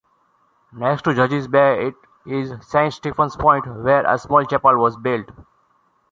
Next 0.73 1.03
to 1.03 1.13
Judges 1.13 1.47
Bay 1.47 1.93
is 2.25 2.51
Saint 2.65 2.91
Stephen's 2.91 3.35
point, 3.35 3.67
where 3.67 4.03
a 4.03 4.17
small 4.17 4.43
chapel 4.45 4.75
was 4.77 4.97
built. 4.97 5.29